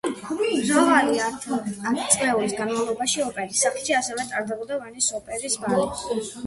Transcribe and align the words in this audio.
მრავალი 0.45 1.19
ათწლეულის 1.25 2.57
განმავლობაში 2.63 3.25
ოპერის 3.29 3.63
სახლში 3.67 3.99
ასევე 4.01 4.27
ტარდებოდა 4.35 4.83
ვენის 4.85 5.13
ოპერის 5.23 5.65
ბალი. 5.67 6.23